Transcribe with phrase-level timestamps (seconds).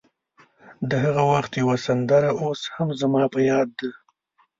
[0.89, 3.89] د هغه وخت یوه سندره اوس هم زما په یاد ده.